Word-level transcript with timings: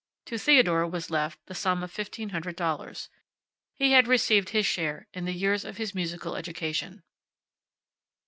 To 0.25 0.39
Theodore 0.39 0.87
was 0.87 1.11
left 1.11 1.45
the 1.45 1.53
sum 1.53 1.83
of 1.83 1.91
fifteen 1.91 2.29
hundred 2.29 2.55
dollars. 2.55 3.07
He 3.75 3.91
had 3.91 4.07
received 4.07 4.49
his 4.49 4.65
share 4.65 5.07
in 5.13 5.25
the 5.25 5.31
years 5.31 5.63
of 5.63 5.77
his 5.77 5.93
musical 5.93 6.35
education. 6.35 7.03